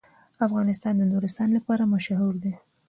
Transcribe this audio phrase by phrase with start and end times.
[0.47, 2.53] افغانستان د نورستان لپاره مشهور دی.